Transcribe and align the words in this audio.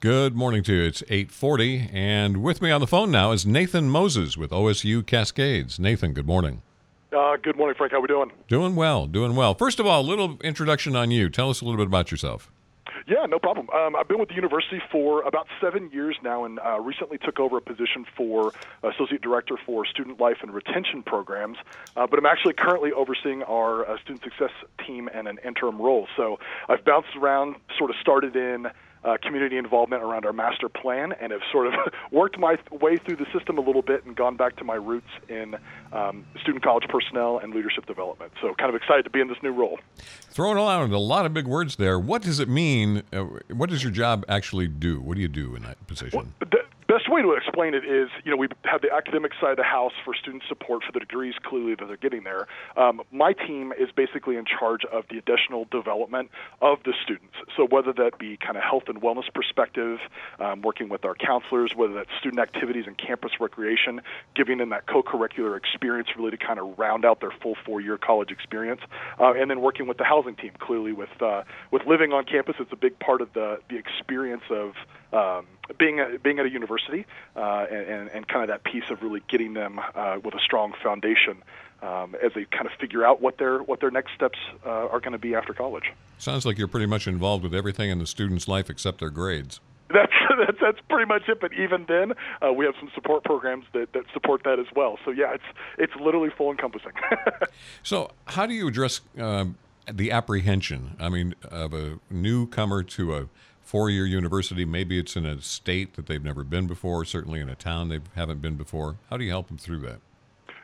Good 0.00 0.36
morning 0.36 0.62
to 0.62 0.72
you. 0.72 0.84
It's 0.84 1.02
8:40 1.08 1.90
and 1.92 2.40
with 2.40 2.62
me 2.62 2.70
on 2.70 2.80
the 2.80 2.86
phone 2.86 3.10
now 3.10 3.32
is 3.32 3.44
Nathan 3.44 3.90
Moses 3.90 4.36
with 4.36 4.52
OSU 4.52 5.04
Cascades. 5.04 5.80
Nathan, 5.80 6.12
good 6.12 6.26
morning. 6.26 6.62
Uh, 7.12 7.36
good 7.42 7.56
morning, 7.56 7.74
Frank. 7.76 7.90
How 7.90 8.00
we 8.00 8.06
doing? 8.06 8.30
Doing 8.46 8.76
well, 8.76 9.06
doing 9.08 9.34
well. 9.34 9.54
First 9.54 9.80
of 9.80 9.86
all, 9.86 10.00
a 10.00 10.08
little 10.08 10.38
introduction 10.44 10.94
on 10.94 11.10
you. 11.10 11.28
Tell 11.28 11.50
us 11.50 11.60
a 11.60 11.64
little 11.64 11.78
bit 11.78 11.88
about 11.88 12.12
yourself. 12.12 12.48
Yeah, 13.08 13.26
no 13.26 13.40
problem. 13.40 13.70
Um, 13.70 13.96
I've 13.96 14.06
been 14.06 14.20
with 14.20 14.28
the 14.28 14.36
university 14.36 14.80
for 14.92 15.22
about 15.22 15.48
seven 15.60 15.90
years 15.90 16.16
now, 16.22 16.44
and 16.44 16.60
uh, 16.60 16.78
recently 16.78 17.18
took 17.18 17.40
over 17.40 17.56
a 17.56 17.60
position 17.60 18.06
for 18.16 18.52
associate 18.84 19.22
director 19.22 19.56
for 19.66 19.84
student 19.84 20.20
life 20.20 20.36
and 20.42 20.54
retention 20.54 21.02
programs. 21.02 21.56
Uh, 21.96 22.06
but 22.06 22.20
I'm 22.20 22.26
actually 22.26 22.52
currently 22.52 22.92
overseeing 22.92 23.42
our 23.42 23.88
uh, 23.88 23.96
student 23.98 24.22
success 24.22 24.52
team 24.86 25.08
in 25.08 25.26
an 25.26 25.38
interim 25.44 25.80
role. 25.80 26.06
So 26.16 26.38
I've 26.68 26.84
bounced 26.84 27.16
around, 27.16 27.56
sort 27.78 27.90
of 27.90 27.96
started 28.00 28.36
in 28.36 28.68
uh, 29.04 29.16
community 29.22 29.56
involvement 29.56 30.02
around 30.02 30.24
our 30.24 30.32
master 30.32 30.68
plan 30.68 31.12
and 31.20 31.32
have 31.32 31.40
sort 31.52 31.66
of 31.66 31.74
worked 32.12 32.38
my 32.38 32.56
way 32.70 32.96
through 32.96 33.16
the 33.16 33.26
system 33.32 33.58
a 33.58 33.60
little 33.60 33.82
bit 33.82 34.04
and 34.04 34.16
gone 34.16 34.36
back 34.36 34.56
to 34.56 34.64
my 34.64 34.74
roots 34.74 35.08
in 35.28 35.56
um, 35.92 36.24
student 36.40 36.64
college 36.64 36.84
personnel 36.88 37.38
and 37.38 37.54
leadership 37.54 37.86
development. 37.86 38.32
So, 38.40 38.54
kind 38.54 38.68
of 38.68 38.74
excited 38.74 39.04
to 39.04 39.10
be 39.10 39.20
in 39.20 39.28
this 39.28 39.38
new 39.42 39.52
role. 39.52 39.78
Throwing 40.30 40.56
around 40.56 40.92
a 40.92 40.98
lot 40.98 41.26
of 41.26 41.34
big 41.34 41.46
words 41.46 41.76
there. 41.76 41.98
What 41.98 42.22
does 42.22 42.40
it 42.40 42.48
mean? 42.48 43.02
Uh, 43.12 43.24
what 43.52 43.70
does 43.70 43.82
your 43.82 43.92
job 43.92 44.24
actually 44.28 44.68
do? 44.68 45.00
What 45.00 45.14
do 45.14 45.20
you 45.20 45.28
do 45.28 45.54
in 45.54 45.62
that 45.62 45.84
position? 45.86 46.32
Well, 46.40 46.48
best 47.08 47.14
way 47.14 47.22
to 47.22 47.32
explain 47.32 47.74
it 47.74 47.84
is, 47.84 48.08
you 48.24 48.30
know, 48.30 48.36
we 48.36 48.48
have 48.64 48.82
the 48.82 48.92
academic 48.92 49.32
side 49.40 49.52
of 49.52 49.56
the 49.56 49.62
house 49.62 49.92
for 50.04 50.14
student 50.14 50.42
support 50.48 50.82
for 50.84 50.92
the 50.92 51.00
degrees 51.00 51.34
clearly 51.42 51.74
that 51.74 51.86
they're 51.86 51.96
getting 51.96 52.24
there. 52.24 52.46
Um, 52.76 53.00
my 53.10 53.32
team 53.32 53.72
is 53.72 53.88
basically 53.94 54.36
in 54.36 54.44
charge 54.44 54.84
of 54.92 55.04
the 55.10 55.18
additional 55.18 55.66
development 55.70 56.30
of 56.60 56.78
the 56.84 56.92
students. 57.02 57.34
So 57.56 57.66
whether 57.66 57.92
that 57.94 58.18
be 58.18 58.36
kind 58.36 58.56
of 58.56 58.62
health 58.62 58.84
and 58.88 59.00
wellness 59.00 59.32
perspective, 59.32 59.98
um, 60.38 60.62
working 60.62 60.88
with 60.88 61.04
our 61.04 61.14
counselors, 61.14 61.72
whether 61.74 61.94
that's 61.94 62.10
student 62.20 62.40
activities 62.40 62.84
and 62.86 62.96
campus 62.98 63.32
recreation, 63.40 64.00
giving 64.34 64.58
them 64.58 64.70
that 64.70 64.86
co-curricular 64.86 65.56
experience 65.56 66.08
really 66.16 66.30
to 66.30 66.36
kind 66.36 66.58
of 66.58 66.78
round 66.78 67.04
out 67.04 67.20
their 67.20 67.32
full 67.42 67.56
four-year 67.64 67.98
college 67.98 68.30
experience, 68.30 68.80
uh, 69.18 69.32
and 69.32 69.50
then 69.50 69.60
working 69.60 69.86
with 69.86 69.98
the 69.98 70.04
housing 70.04 70.36
team. 70.36 70.52
Clearly, 70.58 70.92
with 70.92 71.10
uh, 71.20 71.42
with 71.70 71.82
living 71.86 72.12
on 72.12 72.24
campus, 72.24 72.56
it's 72.58 72.72
a 72.72 72.76
big 72.76 72.98
part 72.98 73.20
of 73.20 73.32
the 73.32 73.58
the 73.70 73.76
experience 73.76 74.42
of 74.50 74.74
um, 75.12 75.46
being 75.78 76.00
a, 76.00 76.18
being 76.18 76.38
at 76.38 76.46
a 76.46 76.50
university 76.50 76.97
uh, 77.36 77.66
and, 77.70 78.08
and 78.08 78.28
kind 78.28 78.42
of 78.42 78.48
that 78.48 78.64
piece 78.64 78.90
of 78.90 79.02
really 79.02 79.22
getting 79.28 79.54
them 79.54 79.80
uh, 79.94 80.18
with 80.22 80.34
a 80.34 80.40
strong 80.40 80.72
foundation 80.82 81.42
um, 81.82 82.16
as 82.24 82.32
they 82.34 82.44
kind 82.44 82.66
of 82.66 82.72
figure 82.80 83.04
out 83.04 83.20
what 83.22 83.38
their 83.38 83.58
what 83.62 83.80
their 83.80 83.90
next 83.90 84.14
steps 84.14 84.38
uh, 84.66 84.68
are 84.68 85.00
going 85.00 85.12
to 85.12 85.18
be 85.18 85.34
after 85.34 85.52
college. 85.52 85.92
Sounds 86.18 86.44
like 86.44 86.58
you're 86.58 86.68
pretty 86.68 86.86
much 86.86 87.06
involved 87.06 87.44
with 87.44 87.54
everything 87.54 87.90
in 87.90 87.98
the 87.98 88.06
student's 88.06 88.48
life 88.48 88.68
except 88.68 88.98
their 88.98 89.10
grades. 89.10 89.60
That's 89.90 90.12
that's, 90.46 90.58
that's 90.60 90.78
pretty 90.88 91.06
much 91.06 91.28
it. 91.28 91.40
But 91.40 91.52
even 91.54 91.86
then, 91.88 92.12
uh, 92.42 92.52
we 92.52 92.64
have 92.64 92.74
some 92.78 92.90
support 92.94 93.24
programs 93.24 93.64
that, 93.72 93.92
that 93.92 94.04
support 94.12 94.42
that 94.44 94.58
as 94.58 94.66
well. 94.74 94.98
So 95.04 95.10
yeah, 95.10 95.34
it's 95.34 95.44
it's 95.78 95.94
literally 96.00 96.30
full 96.36 96.50
encompassing. 96.50 96.92
so 97.82 98.10
how 98.26 98.46
do 98.46 98.54
you 98.54 98.68
address 98.68 99.00
um, 99.18 99.56
the 99.90 100.10
apprehension? 100.10 100.96
I 100.98 101.08
mean, 101.08 101.34
of 101.44 101.72
a 101.72 101.98
newcomer 102.10 102.82
to 102.82 103.16
a 103.16 103.28
four-year 103.68 104.06
university. 104.06 104.64
Maybe 104.64 104.98
it's 104.98 105.14
in 105.14 105.26
a 105.26 105.42
state 105.42 105.94
that 105.96 106.06
they've 106.06 106.24
never 106.24 106.42
been 106.42 106.66
before. 106.66 107.04
Certainly 107.04 107.40
in 107.40 107.50
a 107.50 107.54
town 107.54 107.90
they 107.90 108.00
haven't 108.14 108.40
been 108.40 108.56
before. 108.56 108.96
How 109.10 109.18
do 109.18 109.24
you 109.24 109.30
help 109.30 109.48
them 109.48 109.58
through 109.58 109.80
that? 109.80 110.00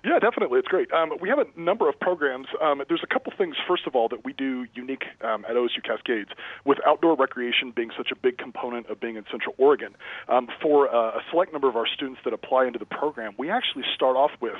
Yeah, 0.04 0.18
definitely. 0.18 0.58
It's 0.58 0.68
great. 0.68 0.92
Um, 0.92 1.12
we 1.18 1.30
have 1.30 1.38
a 1.38 1.46
number 1.58 1.88
of 1.88 1.98
programs. 1.98 2.48
Um, 2.60 2.82
there's 2.88 3.02
a 3.02 3.06
couple 3.06 3.32
things, 3.38 3.56
first 3.66 3.86
of 3.86 3.96
all, 3.96 4.10
that 4.10 4.22
we 4.22 4.34
do 4.34 4.66
unique 4.74 5.04
um, 5.22 5.46
at 5.48 5.56
OSU 5.56 5.82
Cascades, 5.82 6.28
with 6.66 6.76
outdoor 6.86 7.16
recreation 7.16 7.72
being 7.74 7.90
such 7.96 8.10
a 8.12 8.14
big 8.14 8.36
component 8.36 8.90
of 8.90 9.00
being 9.00 9.16
in 9.16 9.24
Central 9.30 9.54
Oregon. 9.56 9.96
Um, 10.28 10.48
for 10.60 10.94
uh, 10.94 11.16
a 11.16 11.20
select 11.30 11.54
number 11.54 11.70
of 11.70 11.76
our 11.76 11.86
students 11.86 12.20
that 12.26 12.34
apply 12.34 12.66
into 12.66 12.78
the 12.78 12.84
program, 12.84 13.32
we 13.38 13.48
actually 13.48 13.84
start 13.94 14.14
off 14.14 14.32
with 14.42 14.56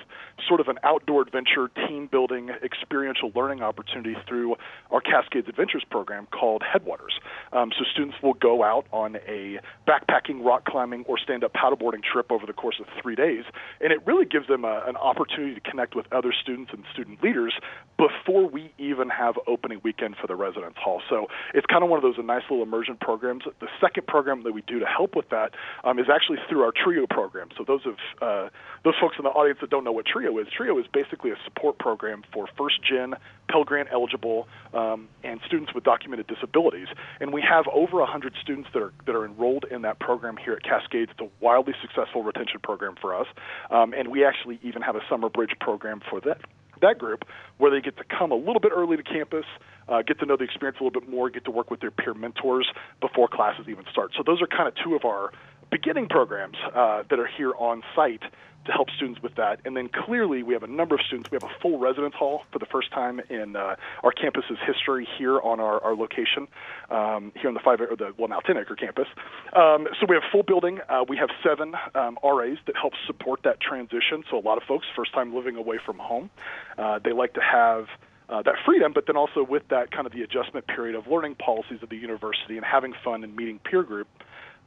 sort 0.49 0.61
of 0.61 0.69
an 0.69 0.79
outdoor 0.83 1.21
adventure, 1.21 1.69
team 1.87 2.09
building, 2.11 2.49
experiential 2.65 3.31
learning 3.35 3.63
opportunity 3.63 4.17
through 4.27 4.57
our 4.91 5.03
Cascades 5.03 5.47
Adventures 5.47 5.85
program 5.91 6.27
called 6.33 6.63
Headwaters. 6.63 7.21
Um, 7.53 7.71
so 7.79 7.85
students 7.93 8.17
will 8.23 8.33
go 8.33 8.65
out 8.65 8.87
on 8.93 9.17
a 9.29 9.61
backpacking, 9.87 10.43
rock 10.43 10.65
climbing, 10.65 11.05
or 11.07 11.19
stand 11.19 11.45
up 11.45 11.53
paddleboarding 11.53 12.03
trip 12.03 12.33
over 12.33 12.47
the 12.47 12.55
course 12.55 12.81
of 12.81 12.87
three 13.03 13.15
days, 13.15 13.45
and 13.83 13.93
it 13.93 13.99
really 14.07 14.25
gives 14.25 14.49
them 14.49 14.65
a, 14.65 14.83
an 14.87 14.97
opportunity 14.97 15.34
opportunity 15.35 15.61
to 15.61 15.71
connect 15.71 15.95
with 15.95 16.07
other 16.13 16.33
students 16.33 16.73
and 16.73 16.85
student 16.93 17.23
leaders 17.23 17.55
before 17.97 18.49
we 18.49 18.73
even 18.79 19.09
have 19.09 19.35
opening 19.47 19.81
weekend 19.85 20.17
for 20.21 20.27
the 20.27 20.35
residence 20.35 20.75
hall. 20.77 21.01
So 21.09 21.27
it's 21.53 21.67
kind 21.67 21.83
of 21.83 21.91
one 21.91 21.99
of 21.99 22.03
those 22.03 22.23
nice 22.25 22.43
little 22.51 22.65
immersion 22.65 22.97
programs. 23.01 23.45
The 23.61 23.69
second 23.81 24.07
program 24.07 24.43
that 24.45 24.53
we 24.53 24.63
do 24.63 24.79
to 24.79 24.87
help 24.87 25.15
with 25.15 25.29
that 25.31 25.53
um, 25.85 25.99
is 25.99 26.07
actually 26.13 26.39
through 26.49 26.63
our 26.63 26.73
TRIO 26.73 27.07
program. 27.07 27.49
So 27.57 27.65
those 27.65 27.83
of 27.87 27.95
uh, 28.21 28.49
those 28.85 28.95
folks 29.01 29.17
in 29.19 29.25
the 29.25 29.31
audience 29.31 29.59
that 29.61 29.71
don't 29.71 29.85
know 29.85 29.93
what 29.93 30.07
TRIO 30.07 30.39
is, 30.39 30.47
TRIO 30.55 30.79
is 30.79 30.87
basically 30.93 31.31
a 31.31 31.37
support 31.45 31.79
program 31.79 32.23
for 32.33 32.47
first 32.57 32.81
gen 32.83 33.15
Pell 33.49 33.65
Grant 33.65 33.89
eligible 33.91 34.47
um, 34.73 35.09
and 35.23 35.41
students 35.47 35.73
with 35.75 35.85
documented 35.85 36.27
disabilities. 36.27 36.89
And 37.21 37.33
we 37.33 37.43
have 37.43 37.65
over 37.73 37.99
100 37.99 38.35
students 38.41 38.69
that 38.75 38.83
are 38.83 38.93
that 39.07 39.15
are 39.15 39.25
enrolled 39.25 39.65
in 39.71 39.83
that 39.83 39.99
program 40.01 40.37
here 40.37 40.53
at 40.53 40.63
Cascades. 40.63 41.11
It's 41.13 41.21
a 41.21 41.45
wildly 41.45 41.75
successful 41.81 42.23
retention 42.23 42.61
program 42.63 42.95
for 43.01 43.15
us, 43.15 43.27
um, 43.71 43.95
and 43.95 44.09
we 44.09 44.25
actually 44.25 44.61
even 44.63 44.83
have 44.83 44.97
a 44.97 45.03
summer 45.09 45.29
bridge 45.29 45.53
program 45.61 46.01
for 46.11 46.21
that 46.21 46.41
that 46.81 46.99
group 46.99 47.25
where 47.59 47.71
they 47.71 47.81
get 47.81 47.97
to 47.97 48.05
come 48.05 48.31
a 48.31 48.37
little 48.37 48.61
bit 48.61 48.73
early 48.75 48.97
to 48.97 49.03
campus, 49.03 49.45
uh, 49.89 50.03
get 50.03 50.19
to 50.19 50.27
know 50.27 50.37
the 50.37 50.45
experience 50.45 50.79
a 50.81 50.85
little 50.85 51.01
bit 51.01 51.09
more, 51.09 51.31
get 51.31 51.45
to 51.45 51.51
work 51.51 51.71
with 51.71 51.81
their 51.81 51.91
peer 51.91 52.15
mentors 52.15 52.69
before 53.01 53.29
classes 53.29 53.67
even 53.69 53.85
start. 53.91 54.13
So 54.17 54.23
those 54.25 54.43
are 54.43 54.47
kind 54.47 54.69
of 54.69 54.75
two 54.83 54.95
of 54.95 55.05
our 55.05 55.33
beginning 55.75 56.09
programs 56.09 56.57
uh, 56.73 57.03
that 57.11 57.19
are 57.19 57.27
here 57.27 57.53
on 57.59 57.83
site 57.97 58.23
to 58.65 58.71
help 58.71 58.89
students 58.97 59.21
with 59.21 59.35
that. 59.35 59.59
And 59.65 59.77
then 59.77 59.89
clearly, 59.89 60.45
we 60.45 60.55
have 60.55 60.63
a 60.63 60.69
number 60.69 60.95
of 60.95 61.01
students. 61.01 61.33
We 61.33 61.35
have 61.35 61.43
a 61.43 61.61
full 61.61 61.81
residence 61.81 62.15
hall 62.15 62.43
for 62.53 62.61
the 62.61 62.67
first 62.67 62.93
time 62.93 63.21
in 63.29 63.57
uh, 63.57 63.75
our 64.05 64.13
campus's 64.13 64.57
history 64.65 65.07
here 65.19 65.41
on 65.41 65.59
our, 65.59 65.83
our 65.83 65.97
location, 65.97 66.47
um, 66.91 67.33
here 67.35 67.49
on 67.49 67.55
the 67.55 67.61
five 67.65 67.81
or 67.81 67.97
the 67.97 68.15
well 68.17 68.29
now 68.29 68.39
ten 68.39 68.57
acre 68.57 68.77
campus. 68.77 69.09
Um, 69.53 69.89
so 69.99 70.07
we 70.09 70.15
have 70.15 70.23
full 70.31 70.45
building. 70.45 70.79
Uh, 70.89 71.05
we 71.09 71.17
have 71.17 71.29
seven 71.43 71.75
um, 71.97 72.19
RAs 72.23 72.59
that 72.67 72.77
help 72.77 72.93
support 73.09 73.41
that 73.43 73.61
transition. 73.61 74.23
So 74.31 74.39
a 74.39 74.45
lot 74.45 74.57
of 74.57 74.63
folks 74.63 74.87
first 74.95 75.13
time 75.13 75.35
living 75.35 75.57
away 75.57 75.81
from 75.85 75.99
home, 75.99 76.31
uh, 76.79 77.01
they 77.05 77.13
like 77.13 77.35
to 77.35 77.43
have. 77.43 77.87
Uh, 78.27 78.41
that 78.41 78.55
freedom, 78.65 78.91
but 78.95 79.05
then 79.07 79.19
also 79.19 79.45
with 79.45 79.63
that 79.69 79.91
kind 79.91 80.07
of 80.07 80.13
the 80.15 80.23
adjustment 80.23 80.67
period 80.67 80.97
of 80.97 81.07
learning 81.07 81.35
policies 81.35 81.83
of 81.83 81.91
the 81.91 81.97
university 81.97 82.57
and 82.57 82.65
having 82.65 82.95
fun 83.05 83.23
and 83.23 83.37
meeting 83.37 83.61
peer 83.63 83.83
group 83.83 84.09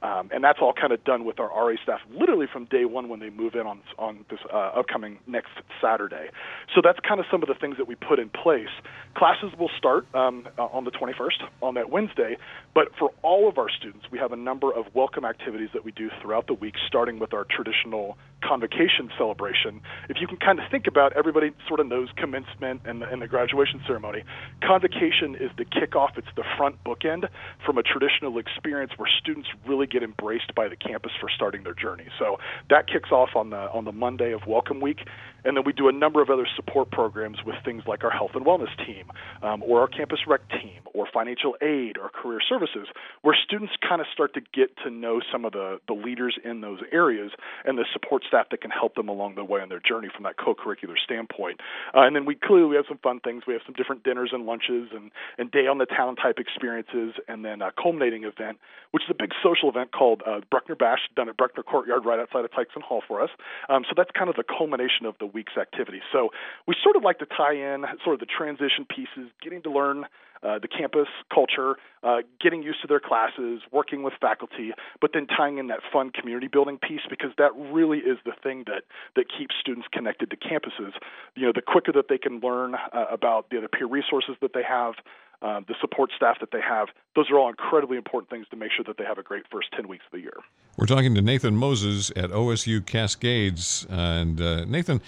um, 0.01 0.29
and 0.31 0.43
that's 0.43 0.59
all 0.61 0.73
kind 0.73 0.93
of 0.93 1.03
done 1.03 1.25
with 1.25 1.39
our 1.39 1.47
RA 1.47 1.75
staff, 1.81 1.99
literally 2.11 2.45
from 2.51 2.65
day 2.65 2.85
one 2.85 3.09
when 3.09 3.19
they 3.19 3.29
move 3.29 3.55
in 3.55 3.65
on 3.65 3.81
on 3.97 4.25
this 4.29 4.39
uh, 4.53 4.71
upcoming 4.77 5.17
next 5.25 5.51
Saturday. 5.81 6.29
So 6.75 6.81
that's 6.83 6.99
kind 6.99 7.19
of 7.19 7.25
some 7.31 7.41
of 7.41 7.47
the 7.47 7.55
things 7.55 7.77
that 7.77 7.87
we 7.87 7.95
put 7.95 8.19
in 8.19 8.29
place. 8.29 8.69
Classes 9.15 9.51
will 9.57 9.71
start 9.77 10.05
um, 10.13 10.47
uh, 10.57 10.65
on 10.65 10.83
the 10.83 10.91
21st 10.91 11.49
on 11.61 11.73
that 11.75 11.89
Wednesday, 11.89 12.37
but 12.75 12.89
for 12.97 13.11
all 13.23 13.49
of 13.49 13.57
our 13.57 13.69
students, 13.69 14.05
we 14.11 14.19
have 14.19 14.31
a 14.31 14.35
number 14.35 14.71
of 14.71 14.85
welcome 14.93 15.25
activities 15.25 15.69
that 15.73 15.83
we 15.83 15.91
do 15.91 16.09
throughout 16.21 16.45
the 16.47 16.53
week, 16.53 16.75
starting 16.85 17.17
with 17.17 17.33
our 17.33 17.45
traditional 17.45 18.17
convocation 18.43 19.09
celebration. 19.17 19.81
If 20.09 20.17
you 20.21 20.27
can 20.27 20.37
kind 20.37 20.59
of 20.59 20.65
think 20.69 20.87
about, 20.87 21.13
everybody 21.13 21.51
sort 21.67 21.79
of 21.79 21.87
knows 21.87 22.09
commencement 22.17 22.81
and 22.85 23.01
the, 23.01 23.09
and 23.09 23.21
the 23.21 23.27
graduation 23.27 23.81
ceremony. 23.85 24.23
Convocation 24.61 25.35
is 25.35 25.51
the 25.57 25.65
kickoff; 25.65 26.17
it's 26.17 26.27
the 26.35 26.43
front 26.57 26.83
bookend 26.83 27.27
from 27.65 27.77
a 27.77 27.83
traditional 27.83 28.37
experience 28.37 28.91
where 28.97 29.09
students 29.19 29.49
really 29.65 29.87
get 29.87 30.03
embraced 30.03 30.53
by 30.55 30.67
the 30.67 30.75
campus 30.75 31.11
for 31.19 31.29
starting 31.29 31.63
their 31.63 31.73
journey. 31.73 32.05
So 32.19 32.37
that 32.69 32.87
kicks 32.87 33.11
off 33.11 33.29
on 33.35 33.49
the 33.49 33.71
on 33.71 33.85
the 33.85 33.91
Monday 33.91 34.33
of 34.33 34.45
Welcome 34.47 34.81
Week, 34.81 35.07
and 35.43 35.55
then 35.55 35.63
we 35.65 35.73
do 35.73 35.87
a 35.87 35.91
number 35.91 36.21
of 36.21 36.29
other 36.29 36.47
support 36.55 36.91
programs 36.91 37.37
with 37.45 37.55
things 37.63 37.83
like 37.87 38.03
our 38.03 38.09
health 38.09 38.31
and 38.33 38.45
wellness 38.45 38.75
team, 38.85 39.05
um, 39.41 39.63
or 39.63 39.81
our 39.81 39.87
campus 39.87 40.19
rec 40.27 40.41
team, 40.49 40.81
or 40.93 41.07
financial 41.11 41.55
aid, 41.61 41.97
or 41.97 42.09
career 42.09 42.39
services, 42.47 42.87
where 43.21 43.35
students 43.43 43.73
kind 43.87 44.01
of 44.01 44.07
start 44.11 44.33
to 44.33 44.41
get 44.53 44.75
to 44.83 44.89
know 44.89 45.21
some 45.31 45.45
of 45.45 45.53
the 45.53 45.79
the 45.87 45.93
leaders 45.93 46.37
in 46.43 46.61
those 46.61 46.79
areas 46.91 47.31
and 47.65 47.77
the 47.77 47.85
support 47.93 48.23
staff 48.27 48.47
that 48.51 48.61
can 48.61 48.71
help 48.71 48.95
them 48.95 49.07
along 49.07 49.35
the 49.35 49.43
way 49.43 49.61
on 49.61 49.69
their 49.69 49.79
journey 49.79 50.09
from 50.13 50.23
that 50.23 50.37
co-curricular 50.37 50.97
standpoint. 51.03 51.59
Uh, 51.95 52.01
and 52.01 52.15
then 52.15 52.25
we 52.25 52.35
clearly 52.35 52.67
we 52.67 52.75
have 52.75 52.85
some 52.87 52.99
fun 52.99 53.19
things. 53.19 53.43
We 53.47 53.53
have 53.53 53.61
some 53.65 53.75
different 53.75 54.03
dinners 54.03 54.31
and 54.33 54.45
lunches 54.45 54.89
and 54.93 55.11
and 55.37 55.51
day 55.51 55.67
on 55.67 55.77
the 55.77 55.85
town 55.85 56.15
type 56.15 56.39
experiences, 56.39 57.13
and 57.27 57.43
then 57.45 57.61
a 57.61 57.71
culminating 57.71 58.23
event, 58.23 58.57
which 58.91 59.03
is 59.03 59.09
a 59.09 59.15
big 59.17 59.31
social 59.43 59.69
event 59.69 59.91
called 59.91 60.21
uh, 60.25 60.41
Bruckner 60.49 60.75
Bash, 60.75 60.99
done 61.15 61.29
at 61.29 61.37
Bruckner 61.37 61.63
Courtyard 61.63 62.05
right 62.05 62.19
outside 62.19 62.45
of 62.45 62.51
Tykeson 62.51 62.81
Hall 62.81 63.01
for 63.07 63.21
us. 63.21 63.29
Um, 63.69 63.83
so 63.87 63.93
that's 63.95 64.11
kind 64.11 64.29
of 64.29 64.35
the 64.35 64.43
culmination 64.43 65.05
of 65.05 65.15
the 65.27 65.33
week's 65.33 65.57
activity. 65.59 66.01
So 66.11 66.29
we 66.67 66.75
sort 66.83 66.95
of 66.95 67.03
like 67.03 67.19
to 67.19 67.25
tie 67.25 67.53
in 67.53 67.85
sort 68.03 68.15
of 68.15 68.19
the 68.19 68.25
transition 68.25 68.85
pieces, 68.87 69.31
getting 69.41 69.61
to 69.63 69.71
learn 69.71 70.05
uh, 70.43 70.59
the 70.59 70.67
campus 70.67 71.07
culture, 71.33 71.77
uh, 72.03 72.17
getting 72.39 72.61
used 72.61 72.81
to 72.81 72.87
their 72.87 72.99
classes, 72.99 73.61
working 73.71 74.03
with 74.03 74.13
faculty, 74.21 74.71
but 75.01 75.11
then 75.13 75.25
tying 75.25 75.57
in 75.57 75.67
that 75.67 75.79
fun 75.91 76.11
community 76.11 76.47
building 76.47 76.77
piece 76.77 77.01
because 77.09 77.31
that 77.37 77.51
really 77.55 77.99
is 77.99 78.17
the 78.25 78.33
thing 78.43 78.63
that 78.67 78.83
that 79.15 79.25
keeps 79.35 79.55
students 79.59 79.87
connected 79.91 80.29
to 80.29 80.37
campuses. 80.37 80.93
You 81.35 81.47
know, 81.47 81.51
the 81.53 81.61
quicker 81.61 81.91
that 81.93 82.05
they 82.09 82.17
can 82.19 82.39
learn 82.39 82.75
uh, 82.75 83.05
about 83.11 83.49
the 83.49 83.57
other 83.57 83.67
peer 83.67 83.87
resources 83.87 84.35
that 84.41 84.53
they 84.53 84.63
have, 84.63 84.93
um, 85.41 85.65
the 85.67 85.75
support 85.79 86.11
staff 86.15 86.39
that 86.39 86.51
they 86.51 86.61
have. 86.61 86.87
Those 87.15 87.29
are 87.29 87.37
all 87.37 87.49
incredibly 87.49 87.97
important 87.97 88.29
things 88.29 88.47
to 88.49 88.55
make 88.55 88.71
sure 88.71 88.83
that 88.85 88.97
they 88.97 89.03
have 89.03 89.17
a 89.17 89.23
great 89.23 89.43
first 89.51 89.69
10 89.75 89.87
weeks 89.87 90.03
of 90.05 90.11
the 90.11 90.21
year. 90.21 90.37
We're 90.77 90.87
talking 90.87 91.13
to 91.15 91.21
Nathan 91.21 91.55
Moses 91.55 92.11
at 92.15 92.31
OSU 92.31 92.85
Cascades. 92.85 93.85
And 93.89 94.41
uh, 94.41 94.65
Nathan, 94.65 95.01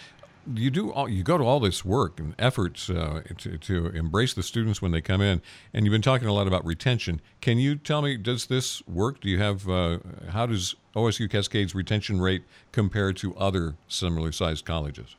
you 0.53 0.69
do 0.69 0.91
all, 0.91 1.09
you 1.09 1.23
go 1.23 1.37
to 1.37 1.43
all 1.43 1.59
this 1.59 1.83
work 1.83 2.19
and 2.19 2.33
efforts 2.39 2.89
uh, 2.89 3.21
to, 3.37 3.57
to 3.57 3.87
embrace 3.87 4.33
the 4.33 4.43
students 4.43 4.81
when 4.81 4.91
they 4.91 5.01
come 5.01 5.21
in, 5.21 5.41
and 5.73 5.85
you've 5.85 5.91
been 5.91 6.01
talking 6.01 6.27
a 6.27 6.33
lot 6.33 6.47
about 6.47 6.65
retention. 6.65 7.21
Can 7.41 7.57
you 7.57 7.75
tell 7.75 8.01
me, 8.01 8.17
does 8.17 8.47
this 8.47 8.85
work? 8.87 9.21
Do 9.21 9.29
you 9.29 9.39
have 9.39 9.69
uh, 9.69 9.99
how 10.29 10.45
does 10.45 10.75
OSU 10.95 11.29
Cascades 11.29 11.75
retention 11.75 12.21
rate 12.21 12.43
compare 12.71 13.13
to 13.13 13.35
other 13.35 13.75
similarly 13.87 14.31
sized 14.31 14.65
colleges? 14.65 15.15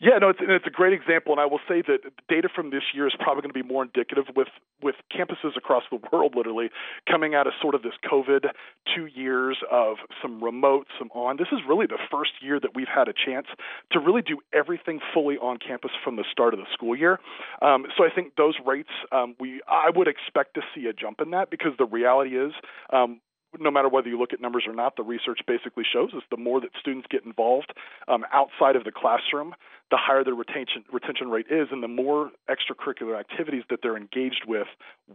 Yeah, 0.00 0.18
no, 0.20 0.28
it's, 0.28 0.38
it's 0.40 0.66
a 0.66 0.70
great 0.70 0.92
example, 0.92 1.32
and 1.32 1.40
I 1.40 1.46
will 1.46 1.58
say 1.68 1.82
that 1.82 1.98
data 2.28 2.48
from 2.54 2.70
this 2.70 2.82
year 2.94 3.08
is 3.08 3.14
probably 3.18 3.42
going 3.42 3.52
to 3.52 3.62
be 3.62 3.66
more 3.66 3.82
indicative 3.82 4.26
with 4.36 4.46
with 4.80 4.94
campuses 5.10 5.56
across 5.56 5.82
the 5.90 5.98
world, 6.12 6.34
literally 6.36 6.70
coming 7.10 7.34
out 7.34 7.48
of 7.48 7.52
sort 7.60 7.74
of 7.74 7.82
this 7.82 7.94
COVID 8.08 8.46
two 8.94 9.06
years 9.06 9.58
of 9.72 9.96
some 10.22 10.42
remote, 10.42 10.86
some 11.00 11.08
on. 11.16 11.36
This 11.36 11.48
is 11.50 11.58
really 11.68 11.86
the 11.86 11.98
first 12.12 12.30
year 12.40 12.60
that 12.60 12.76
we've 12.76 12.86
had 12.86 13.08
a 13.08 13.12
chance 13.12 13.48
to 13.90 13.98
really 13.98 14.22
do 14.22 14.38
everything 14.52 15.00
fully 15.12 15.36
on 15.36 15.56
campus 15.56 15.90
from 16.04 16.14
the 16.14 16.24
start 16.30 16.54
of 16.54 16.60
the 16.60 16.66
school 16.72 16.96
year. 16.96 17.18
Um, 17.60 17.86
so 17.96 18.04
I 18.04 18.10
think 18.14 18.36
those 18.36 18.54
rates, 18.64 18.90
um, 19.10 19.34
we 19.40 19.62
I 19.66 19.90
would 19.92 20.06
expect 20.06 20.54
to 20.54 20.60
see 20.76 20.86
a 20.86 20.92
jump 20.92 21.20
in 21.20 21.32
that 21.32 21.50
because 21.50 21.72
the 21.76 21.86
reality 21.86 22.38
is 22.38 22.52
um, 22.92 23.20
no 23.58 23.70
matter 23.70 23.88
whether 23.88 24.08
you 24.08 24.18
look 24.18 24.32
at 24.32 24.40
numbers 24.40 24.64
or 24.66 24.74
not, 24.74 24.96
the 24.96 25.02
research 25.02 25.40
basically 25.46 25.84
shows 25.90 26.10
us 26.14 26.22
the 26.30 26.36
more 26.36 26.60
that 26.60 26.70
students 26.78 27.06
get 27.10 27.24
involved 27.24 27.72
um, 28.06 28.24
outside 28.32 28.76
of 28.76 28.84
the 28.84 28.92
classroom, 28.92 29.54
the 29.90 29.96
higher 29.96 30.22
their 30.22 30.34
retention 30.34 30.84
retention 30.92 31.30
rate 31.30 31.46
is, 31.50 31.68
and 31.70 31.82
the 31.82 31.88
more 31.88 32.30
extracurricular 32.50 33.18
activities 33.18 33.62
that 33.70 33.80
they're 33.82 33.96
engaged 33.96 34.44
with 34.46 34.66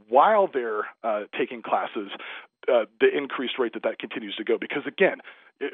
while 0.10 0.50
they're 0.52 0.88
uh, 1.04 1.24
taking 1.38 1.62
classes, 1.62 2.10
uh, 2.68 2.86
the 3.00 3.16
increased 3.16 3.60
rate 3.60 3.74
that 3.74 3.84
that 3.84 4.00
continues 4.00 4.36
to 4.36 4.44
go. 4.44 4.58
Because 4.60 4.84
again, 4.88 5.18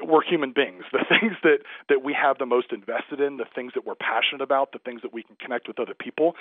we're 0.04 0.24
human 0.24 0.52
beings. 0.52 0.84
The 0.92 1.06
things 1.20 1.34
that 1.44 1.60
that 1.88 2.04
we 2.04 2.14
have 2.14 2.38
the 2.38 2.46
most 2.46 2.74
invested 2.74 3.20
in, 3.20 3.38
the 3.38 3.46
things 3.56 3.74
that 3.76 3.86
we're 3.86 3.96
passionate 3.96 4.42
about, 4.42 4.74
the 4.74 4.80
things 4.80 5.02
that 5.02 5.14
we 5.14 5.24
can 5.24 5.36
connect 5.40 5.68
with 5.68 5.80
other 5.80 5.96
people, 5.98 6.36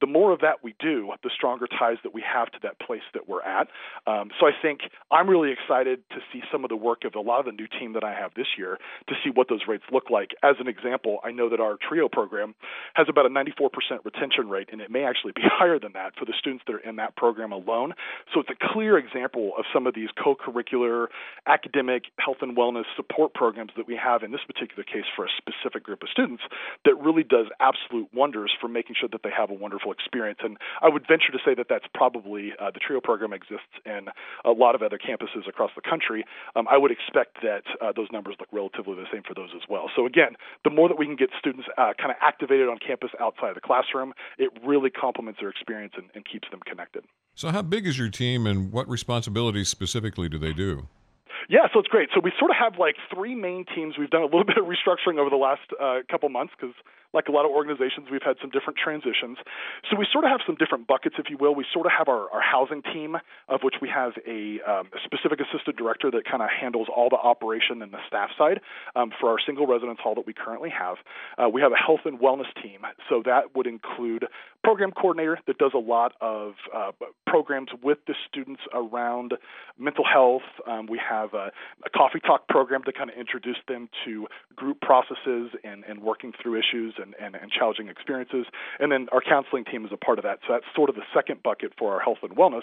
the 0.00 0.06
more 0.06 0.32
of 0.32 0.40
that 0.40 0.62
we 0.62 0.74
do, 0.80 1.12
the 1.22 1.30
stronger 1.34 1.66
ties 1.66 1.98
that 2.02 2.14
we 2.14 2.22
have 2.22 2.50
to 2.52 2.58
that 2.62 2.78
place 2.80 3.02
that 3.14 3.28
we're 3.28 3.42
at. 3.42 3.68
Um, 4.06 4.30
so 4.38 4.46
I 4.46 4.52
think 4.60 4.80
I'm 5.10 5.28
really 5.28 5.52
excited 5.52 6.00
to 6.10 6.16
see 6.32 6.42
some 6.50 6.64
of 6.64 6.70
the 6.70 6.76
work 6.76 7.04
of 7.04 7.14
a 7.14 7.20
lot 7.20 7.40
of 7.40 7.46
the 7.46 7.52
new 7.52 7.66
team 7.66 7.92
that 7.94 8.04
I 8.04 8.12
have 8.14 8.32
this 8.34 8.46
year 8.56 8.78
to 9.08 9.14
see 9.22 9.30
what 9.30 9.48
those 9.48 9.62
rates 9.68 9.84
look 9.92 10.10
like. 10.10 10.30
As 10.42 10.56
an 10.58 10.68
example, 10.68 11.18
I 11.24 11.30
know 11.32 11.48
that 11.48 11.60
our 11.60 11.76
TRIO 11.76 12.08
program 12.08 12.54
has 12.94 13.06
about 13.08 13.26
a 13.26 13.28
94% 13.28 13.70
retention 14.04 14.48
rate, 14.48 14.68
and 14.72 14.80
it 14.80 14.90
may 14.90 15.04
actually 15.04 15.32
be 15.32 15.42
higher 15.44 15.78
than 15.78 15.92
that 15.92 16.16
for 16.18 16.24
the 16.24 16.34
students 16.38 16.64
that 16.66 16.74
are 16.74 16.78
in 16.78 16.96
that 16.96 17.16
program 17.16 17.52
alone. 17.52 17.94
So 18.32 18.40
it's 18.40 18.50
a 18.50 18.72
clear 18.72 18.98
example 18.98 19.52
of 19.58 19.64
some 19.72 19.86
of 19.86 19.94
these 19.94 20.08
co 20.22 20.34
curricular, 20.34 21.06
academic, 21.46 22.04
health 22.18 22.38
and 22.40 22.56
wellness 22.56 22.84
support 22.96 23.34
programs 23.34 23.72
that 23.76 23.86
we 23.86 23.96
have 23.96 24.22
in 24.22 24.32
this 24.32 24.40
particular 24.46 24.84
case 24.84 25.04
for 25.14 25.24
a 25.24 25.28
specific 25.36 25.84
group 25.84 26.02
of 26.02 26.08
students 26.08 26.42
that 26.84 26.94
really 27.00 27.22
does 27.22 27.46
absolute 27.60 28.08
wonders 28.14 28.52
for 28.60 28.68
making 28.68 28.96
sure 28.98 29.08
that 29.10 29.22
they 29.22 29.30
have 29.36 29.50
a 29.50 29.54
wonderful 29.54 29.89
wonderful 29.90 30.02
experience. 30.02 30.40
And 30.42 30.56
I 30.82 30.88
would 30.88 31.06
venture 31.06 31.32
to 31.32 31.38
say 31.44 31.54
that 31.54 31.66
that's 31.68 31.86
probably 31.94 32.52
uh, 32.60 32.70
the 32.70 32.80
TRIO 32.80 33.00
program 33.00 33.32
exists 33.32 33.74
in 33.84 34.08
a 34.44 34.50
lot 34.50 34.74
of 34.74 34.82
other 34.82 34.98
campuses 34.98 35.48
across 35.48 35.70
the 35.74 35.82
country. 35.82 36.24
Um, 36.56 36.66
I 36.68 36.78
would 36.78 36.90
expect 36.90 37.38
that 37.42 37.64
uh, 37.80 37.92
those 37.94 38.08
numbers 38.12 38.36
look 38.38 38.48
relatively 38.52 38.94
the 38.94 39.06
same 39.12 39.22
for 39.22 39.34
those 39.34 39.50
as 39.54 39.62
well. 39.68 39.90
So 39.94 40.06
again, 40.06 40.36
the 40.64 40.70
more 40.70 40.88
that 40.88 40.98
we 40.98 41.06
can 41.06 41.16
get 41.16 41.30
students 41.38 41.68
uh, 41.76 41.92
kind 41.98 42.10
of 42.10 42.16
activated 42.20 42.68
on 42.68 42.78
campus 42.78 43.10
outside 43.20 43.50
of 43.50 43.54
the 43.54 43.60
classroom, 43.60 44.12
it 44.38 44.50
really 44.64 44.90
complements 44.90 45.40
their 45.40 45.50
experience 45.50 45.94
and, 45.96 46.08
and 46.14 46.24
keeps 46.24 46.48
them 46.50 46.60
connected. 46.66 47.04
So, 47.34 47.50
how 47.50 47.62
big 47.62 47.86
is 47.86 47.96
your 47.96 48.10
team, 48.10 48.46
and 48.46 48.72
what 48.72 48.88
responsibilities 48.88 49.68
specifically 49.68 50.28
do 50.28 50.36
they 50.36 50.52
do? 50.52 50.88
Yeah, 51.50 51.66
so 51.74 51.80
it's 51.80 51.88
great. 51.88 52.10
So 52.14 52.20
we 52.22 52.30
sort 52.38 52.52
of 52.52 52.56
have 52.62 52.78
like 52.78 52.94
three 53.12 53.34
main 53.34 53.64
teams. 53.74 53.98
We've 53.98 54.08
done 54.08 54.22
a 54.22 54.30
little 54.30 54.44
bit 54.46 54.56
of 54.56 54.66
restructuring 54.70 55.18
over 55.18 55.28
the 55.28 55.36
last 55.36 55.66
uh, 55.82 56.06
couple 56.08 56.28
months 56.28 56.54
because 56.54 56.74
like 57.12 57.26
a 57.26 57.32
lot 57.32 57.44
of 57.44 57.50
organizations, 57.50 58.06
we've 58.06 58.22
had 58.22 58.36
some 58.40 58.50
different 58.50 58.78
transitions. 58.78 59.38
So 59.90 59.98
we 59.98 60.06
sort 60.12 60.24
of 60.24 60.30
have 60.30 60.40
some 60.46 60.54
different 60.54 60.86
buckets, 60.86 61.16
if 61.18 61.26
you 61.28 61.36
will. 61.36 61.54
We 61.54 61.66
sort 61.74 61.86
of 61.86 61.92
have 61.98 62.06
our, 62.06 62.30
our 62.30 62.40
housing 62.40 62.82
team, 62.82 63.16
of 63.48 63.60
which 63.62 63.82
we 63.82 63.88
have 63.90 64.12
a, 64.22 64.62
um, 64.62 64.94
a 64.94 65.00
specific 65.02 65.42
assistant 65.42 65.76
director 65.76 66.10
that 66.12 66.22
kind 66.22 66.38
of 66.38 66.50
handles 66.54 66.86
all 66.86 67.10
the 67.10 67.18
operation 67.18 67.82
and 67.82 67.90
the 67.90 67.98
staff 68.06 68.30
side 68.38 68.60
um, 68.94 69.10
for 69.18 69.30
our 69.30 69.38
single 69.44 69.66
residence 69.66 69.98
hall 69.98 70.14
that 70.14 70.26
we 70.26 70.32
currently 70.32 70.70
have. 70.70 71.02
Uh, 71.34 71.48
we 71.48 71.60
have 71.60 71.72
a 71.72 71.80
health 71.82 72.06
and 72.06 72.20
wellness 72.20 72.50
team, 72.62 72.86
so 73.08 73.22
that 73.26 73.56
would 73.56 73.66
include 73.66 74.26
program 74.62 74.90
coordinator 74.92 75.38
that 75.46 75.58
does 75.58 75.72
a 75.74 75.78
lot 75.78 76.12
of 76.20 76.54
uh, 76.74 76.92
programs 77.26 77.70
with 77.82 77.98
the 78.06 78.14
students 78.28 78.60
around 78.74 79.34
mental 79.78 80.04
health. 80.04 80.42
Um, 80.66 80.86
we 80.86 80.98
have 80.98 81.32
a, 81.34 81.50
a, 81.84 81.90
coffee 81.90 82.20
talk 82.20 82.48
program 82.48 82.82
to 82.84 82.92
kind 82.92 83.10
of 83.10 83.16
introduce 83.16 83.56
them 83.68 83.88
to 84.04 84.26
group 84.54 84.80
processes 84.80 85.50
and, 85.64 85.84
and 85.84 86.02
working 86.02 86.32
through 86.40 86.58
issues 86.58 86.94
and, 87.00 87.14
and, 87.20 87.34
and 87.34 87.50
challenging 87.50 87.88
experiences. 87.88 88.46
And 88.78 88.92
then 88.92 89.08
our 89.12 89.20
counseling 89.20 89.64
team 89.64 89.84
is 89.84 89.92
a 89.92 89.96
part 89.96 90.18
of 90.18 90.24
that. 90.24 90.40
So 90.46 90.54
that's 90.54 90.66
sort 90.74 90.90
of 90.90 90.96
the 90.96 91.04
second 91.14 91.42
bucket 91.42 91.72
for 91.78 91.94
our 91.94 92.00
health 92.00 92.18
and 92.22 92.36
wellness. 92.36 92.62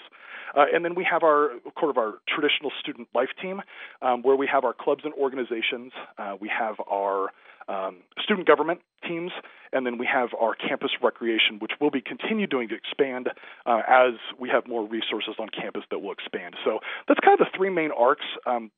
Uh, 0.56 0.66
and 0.72 0.84
then 0.84 0.94
we 0.94 1.06
have 1.10 1.22
our 1.22 1.50
sort 1.78 1.90
of 1.90 1.98
our 1.98 2.14
traditional 2.28 2.70
student 2.80 3.08
life 3.14 3.30
team, 3.40 3.60
um, 4.02 4.22
where 4.22 4.36
we 4.36 4.46
have 4.46 4.64
our 4.64 4.72
clubs 4.72 5.02
and 5.04 5.14
organizations. 5.14 5.92
Uh, 6.18 6.36
we 6.40 6.48
have 6.48 6.76
our 6.90 7.28
um, 7.68 7.98
student 8.22 8.46
government 8.46 8.80
teams, 9.08 9.32
and 9.72 9.86
then 9.86 9.98
we 9.98 10.06
have 10.06 10.30
our 10.38 10.54
campus 10.54 10.90
recreation, 11.02 11.58
which 11.58 11.72
will 11.80 11.90
be 11.90 12.00
continued 12.00 12.50
doing 12.50 12.68
to 12.68 12.74
expand 12.74 13.28
uh, 13.66 13.82
as 13.88 14.14
we 14.38 14.48
have 14.48 14.66
more 14.66 14.86
resources 14.86 15.34
on 15.38 15.48
campus 15.48 15.82
that 15.90 15.98
will 16.00 16.12
expand. 16.12 16.54
So 16.64 16.80
that's 17.06 17.20
kind 17.20 17.38
of 17.40 17.46
the 17.46 17.56
three 17.56 17.70
main 17.70 17.90
arcs, 17.90 18.24
um, 18.46 18.70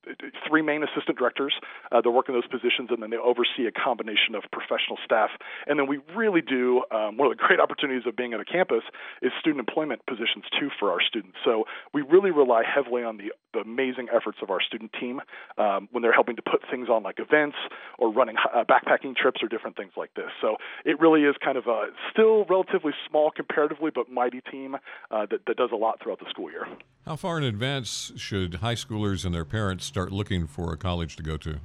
three 0.47 0.61
main 0.61 0.83
assistant 0.83 1.17
directors 1.17 1.53
uh, 1.91 2.01
that 2.01 2.11
work 2.11 2.29
in 2.29 2.35
those 2.35 2.47
positions, 2.47 2.89
and 2.91 3.01
then 3.01 3.09
they 3.09 3.17
oversee 3.17 3.67
a 3.67 3.71
combination 3.71 4.35
of 4.35 4.43
professional 4.51 4.97
staff. 5.03 5.29
And 5.67 5.79
then 5.79 5.87
we 5.87 5.99
really 6.15 6.41
do 6.41 6.83
um, 6.91 7.17
one 7.17 7.31
of 7.31 7.37
the 7.37 7.41
great 7.41 7.59
opportunities 7.59 8.07
of 8.07 8.15
being 8.15 8.33
at 8.33 8.39
a 8.39 8.45
campus 8.45 8.83
is 9.21 9.31
student 9.39 9.59
employment 9.59 10.05
positions 10.05 10.45
too 10.59 10.69
for 10.79 10.91
our 10.91 11.01
students. 11.01 11.37
So 11.43 11.65
we 11.93 12.01
really 12.01 12.31
rely 12.31 12.63
heavily 12.63 13.03
on 13.03 13.17
the, 13.17 13.31
the 13.53 13.59
amazing 13.59 14.07
efforts 14.13 14.39
of 14.41 14.49
our 14.49 14.61
student 14.61 14.91
team 14.99 15.21
um, 15.57 15.87
when 15.91 16.01
they're 16.03 16.13
helping 16.13 16.35
to 16.35 16.41
put 16.41 16.61
things 16.69 16.89
on 16.89 17.03
like 17.03 17.19
events 17.19 17.57
or 17.97 18.11
running 18.11 18.35
uh, 18.53 18.63
backpacking 18.63 19.15
trips 19.15 19.41
or 19.41 19.47
different 19.47 19.75
things 19.75 19.91
like 19.97 20.13
this. 20.15 20.20
So 20.41 20.57
it 20.85 20.99
really 20.99 21.23
is 21.23 21.35
kind 21.43 21.57
of 21.57 21.67
a 21.67 21.87
still 22.11 22.45
relatively 22.45 22.93
small 23.09 23.31
comparatively, 23.31 23.91
but 23.93 24.11
mighty 24.11 24.41
team 24.51 24.75
uh, 24.75 25.25
that, 25.29 25.45
that 25.47 25.57
does 25.57 25.69
a 25.71 25.75
lot 25.75 26.01
throughout 26.01 26.19
the 26.19 26.29
school 26.29 26.51
year. 26.51 26.67
How 27.05 27.15
far 27.15 27.37
in 27.37 27.43
advance 27.43 28.11
should 28.15 28.55
high 28.55 28.75
schoolers 28.75 29.25
and 29.25 29.33
their 29.33 29.45
parents 29.45 29.85
start 29.85 30.11
looking 30.11 30.47
for 30.47 30.73
a 30.73 30.77
college 30.77 31.15
to 31.17 31.23
go 31.23 31.37
to? 31.37 31.59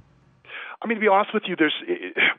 I 0.82 0.86
mean, 0.86 0.96
to 0.96 1.00
be 1.00 1.08
honest 1.08 1.32
with 1.32 1.44
you, 1.46 1.56
there's 1.56 1.74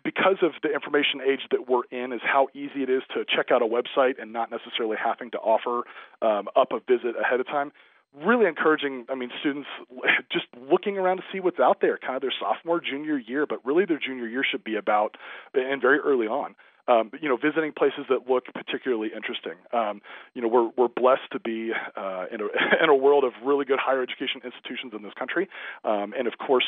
because 0.03 0.37
of 0.41 0.51
the 0.61 0.71
information 0.71 1.21
age 1.21 1.41
that 1.51 1.67
we're 1.67 1.83
in, 1.91 2.13
is 2.13 2.21
how 2.23 2.47
easy 2.53 2.83
it 2.83 2.89
is 2.89 3.01
to 3.13 3.25
check 3.25 3.47
out 3.51 3.61
a 3.61 3.65
website 3.65 4.21
and 4.21 4.31
not 4.31 4.51
necessarily 4.51 4.95
having 5.03 5.31
to 5.31 5.37
offer 5.37 5.83
um, 6.21 6.47
up 6.55 6.71
a 6.71 6.79
visit 6.79 7.15
ahead 7.19 7.39
of 7.39 7.47
time 7.47 7.71
really 8.15 8.45
encouraging 8.45 9.05
i 9.09 9.15
mean 9.15 9.29
students 9.39 9.67
just 10.31 10.45
looking 10.71 10.97
around 10.97 11.17
to 11.17 11.23
see 11.31 11.39
what's 11.39 11.59
out 11.59 11.81
there 11.81 11.97
kind 11.97 12.15
of 12.15 12.21
their 12.21 12.33
sophomore 12.39 12.79
junior 12.79 13.17
year 13.17 13.45
but 13.45 13.63
really 13.65 13.85
their 13.85 13.99
junior 13.99 14.27
year 14.27 14.43
should 14.49 14.63
be 14.63 14.75
about 14.75 15.17
and 15.53 15.81
very 15.81 15.99
early 15.99 16.27
on 16.27 16.55
um, 16.87 17.11
you 17.21 17.27
know, 17.27 17.37
visiting 17.37 17.73
places 17.73 18.05
that 18.09 18.29
look 18.29 18.45
particularly 18.53 19.09
interesting. 19.15 19.55
Um, 19.73 20.01
you 20.33 20.41
know, 20.41 20.47
we're 20.47 20.69
we're 20.77 20.87
blessed 20.87 21.29
to 21.33 21.39
be 21.39 21.71
uh, 21.95 22.25
in 22.31 22.41
a 22.41 22.45
in 22.83 22.89
a 22.89 22.95
world 22.95 23.23
of 23.23 23.33
really 23.43 23.65
good 23.65 23.79
higher 23.79 24.01
education 24.01 24.41
institutions 24.43 24.93
in 24.95 25.03
this 25.03 25.13
country, 25.13 25.49
um, 25.83 26.13
and 26.17 26.27
of 26.27 26.37
course, 26.37 26.65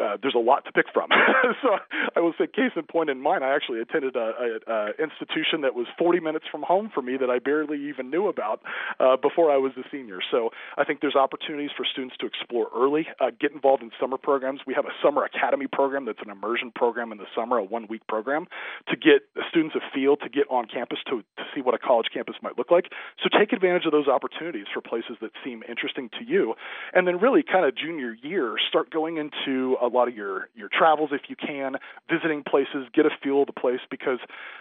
uh, 0.00 0.16
there's 0.20 0.34
a 0.34 0.42
lot 0.42 0.64
to 0.66 0.72
pick 0.72 0.86
from. 0.92 1.10
so 1.62 1.76
I 2.16 2.20
will 2.20 2.34
say, 2.38 2.46
case 2.46 2.72
in 2.76 2.84
point 2.84 3.10
in 3.10 3.20
mine, 3.20 3.42
I 3.42 3.54
actually 3.54 3.80
attended 3.80 4.16
a, 4.16 4.32
a, 4.66 4.72
a, 4.72 4.90
institution 5.02 5.62
that 5.62 5.74
was 5.74 5.86
40 5.98 6.20
minutes 6.20 6.46
from 6.50 6.62
home 6.62 6.90
for 6.92 7.02
me 7.02 7.16
that 7.16 7.30
I 7.30 7.38
barely 7.38 7.88
even 7.88 8.10
knew 8.10 8.28
about 8.28 8.60
uh, 9.00 9.16
before 9.16 9.50
I 9.50 9.56
was 9.56 9.72
a 9.76 9.84
senior. 9.90 10.20
So 10.30 10.50
I 10.76 10.84
think 10.84 11.00
there's 11.00 11.16
opportunities 11.16 11.70
for 11.76 11.84
students 11.84 12.16
to 12.18 12.26
explore 12.26 12.68
early, 12.74 13.06
uh, 13.20 13.30
get 13.38 13.52
involved 13.52 13.82
in 13.82 13.90
summer 14.00 14.16
programs. 14.16 14.60
We 14.66 14.74
have 14.74 14.86
a 14.86 14.94
summer 15.02 15.24
academy 15.24 15.66
program 15.66 16.04
that's 16.06 16.22
an 16.24 16.30
immersion 16.30 16.72
program 16.74 17.12
in 17.12 17.18
the 17.18 17.26
summer, 17.34 17.58
a 17.58 17.64
one 17.64 17.86
week 17.88 18.06
program 18.06 18.46
to 18.88 18.96
get 18.96 19.22
students 19.50 19.74
a 19.74 19.80
feel 19.94 20.16
to 20.16 20.28
get 20.28 20.44
on 20.50 20.66
campus 20.66 20.98
to, 21.08 21.22
to 21.36 21.44
see 21.54 21.60
what 21.60 21.74
a 21.74 21.78
college 21.78 22.06
campus 22.12 22.36
might 22.42 22.56
look 22.58 22.70
like. 22.70 22.86
So 23.22 23.28
take 23.28 23.52
advantage 23.52 23.86
of 23.86 23.92
those 23.92 24.08
opportunities 24.08 24.66
for 24.72 24.80
places 24.80 25.16
that 25.20 25.30
seem 25.44 25.62
interesting 25.68 26.10
to 26.18 26.24
you. 26.24 26.54
And 26.92 27.06
then 27.06 27.18
really 27.20 27.42
kind 27.42 27.64
of 27.64 27.76
junior 27.76 28.16
year, 28.22 28.56
start 28.68 28.90
going 28.90 29.16
into 29.16 29.76
a 29.84 29.92
lot 29.92 30.08
of 30.08 30.14
your 30.14 30.48
your 30.54 30.68
travels 30.68 31.10
if 31.12 31.22
you 31.28 31.36
can, 31.36 31.76
visiting 32.10 32.42
places, 32.42 32.86
get 32.92 33.06
a 33.06 33.10
feel 33.22 33.42
of 33.42 33.46
the 33.46 33.52
place 33.52 33.80
because 33.90 34.18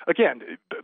again, 0.07 0.41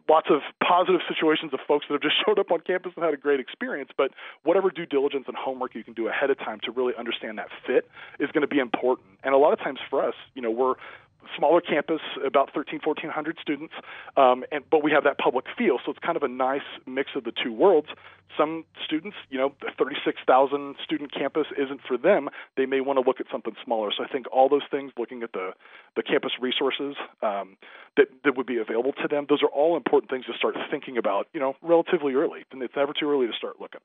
lots 0.10 0.28
of 0.30 0.42
positive 0.66 1.02
situations 1.08 1.54
of 1.54 1.60
folks 1.68 1.86
that 1.90 1.94
have 1.94 2.02
just 2.02 2.16
showed 2.26 2.40
up 2.40 2.52
on 2.52 2.60
campus 2.62 2.94
and 2.96 3.04
had 3.04 3.14
a 3.14 3.18
great 3.18 3.40
experience, 3.40 3.92
but 3.98 4.12
whatever 4.44 4.70
due 4.70 4.86
diligence 4.86 5.26
and 5.28 5.36
homework 5.36 5.76
you 5.76 5.84
can 5.84 5.94
do 5.94 6.08
ahead 6.08 6.30
of 6.30 6.38
time 6.38 6.60
to 6.64 6.72
really 6.72 6.94
understand 6.98 7.38
that 7.38 7.50
fit 7.66 7.90
is 8.20 8.30
going 8.32 8.42
to 8.42 8.48
be 8.48 8.60
important. 8.60 9.08
And 9.24 9.34
a 9.34 9.38
lot 9.38 9.54
of 9.54 9.60
times 9.60 9.80
for 9.90 10.04
us, 10.04 10.16
you 10.34 10.42
know, 10.42 10.52
we're 10.52 10.76
smaller 11.38 11.62
campus, 11.62 12.02
about 12.26 12.54
13, 12.54 12.80
1400 12.84 13.38
students, 13.42 13.74
um, 14.18 14.44
and 14.52 14.64
but 14.70 14.84
we 14.84 14.92
have 14.92 15.04
that 15.04 15.18
public 15.18 15.46
feel, 15.58 15.78
so 15.84 15.92
it's 15.92 16.00
kind 16.00 16.18
of 16.18 16.24
a 16.24 16.28
nice 16.28 16.68
mix 16.86 17.12
of 17.16 17.24
the 17.24 17.32
two 17.32 17.54
worlds. 17.54 17.88
Some 18.38 18.64
students, 18.86 19.18
you 19.30 19.38
know, 19.38 19.54
the 19.62 19.72
36,000 19.78 20.76
student 20.84 21.14
campus 21.14 21.48
isn't 21.58 21.82
for 21.88 21.98
them. 21.98 22.30
They 22.58 22.66
may 22.66 22.80
want 22.80 22.98
to 22.98 23.02
look 23.02 23.20
at 23.20 23.26
something 23.32 23.56
smaller. 23.64 23.92
So 23.96 24.04
I 24.04 24.08
think 24.08 24.28
all 24.32 24.50
those 24.50 24.68
things, 24.70 24.92
looking 24.98 25.24
at 25.24 25.34
the 25.34 25.52
the 25.96 26.04
campus 26.04 26.32
resources 26.40 26.96
um, 27.22 27.58
that 27.98 28.08
that 28.24 28.38
would 28.38 28.48
be 28.48 28.58
available 28.58 28.94
to 29.02 29.08
them, 29.08 29.26
those 29.30 29.44
are 29.44 29.50
all 29.50 29.76
important 29.76 30.10
things 30.10 30.26
to 30.26 30.34
start 30.38 30.56
thinking 30.72 30.98
about, 30.98 31.28
you 31.34 31.40
know, 31.40 31.56
relatively 31.62 32.14
early. 32.14 32.46
And 32.52 32.62
it's 32.62 32.76
never 32.76 32.94
too 32.98 33.10
early 33.10 33.28
to 33.28 33.34
start 33.34 33.60
looking. 33.60 33.82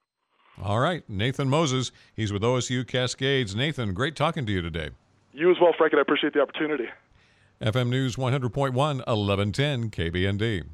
All 0.62 0.78
right, 0.78 1.02
Nathan 1.08 1.48
Moses. 1.48 1.90
He's 2.14 2.32
with 2.32 2.42
OSU 2.42 2.86
Cascades. 2.86 3.56
Nathan, 3.56 3.92
great 3.92 4.14
talking 4.14 4.46
to 4.46 4.52
you 4.52 4.62
today. 4.62 4.90
You 5.32 5.50
as 5.50 5.56
well, 5.60 5.72
Frank, 5.76 5.92
and 5.92 5.98
I 5.98 6.02
appreciate 6.02 6.32
the 6.32 6.40
opportunity. 6.40 6.86
FM 7.61 7.88
News 7.88 8.16
100.1, 8.16 8.75
1110 8.75 9.90
KBND. 9.90 10.64